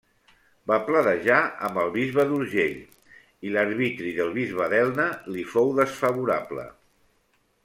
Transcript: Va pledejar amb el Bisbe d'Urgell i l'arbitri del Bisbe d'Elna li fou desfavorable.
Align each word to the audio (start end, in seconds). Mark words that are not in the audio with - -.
Va 0.69 0.77
pledejar 0.85 1.41
amb 1.67 1.77
el 1.81 1.91
Bisbe 1.97 2.25
d'Urgell 2.31 2.81
i 3.49 3.53
l'arbitri 3.57 4.15
del 4.19 4.35
Bisbe 4.41 4.71
d'Elna 4.75 5.07
li 5.37 5.49
fou 5.55 5.71
desfavorable. 5.83 6.69